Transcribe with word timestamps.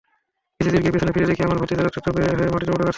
কিছুদূর 0.59 0.81
গিয়ে 0.81 0.93
পেছনে 0.95 1.13
ফিরে 1.15 1.29
দেখি, 1.29 1.41
আমার 1.43 1.59
ভাতিজা 1.61 1.83
রক্তাক্ত 1.83 2.07
হয়ে 2.09 2.51
মাটিতে 2.53 2.71
পড়ে 2.71 2.79
কাঁদছে। 2.79 2.89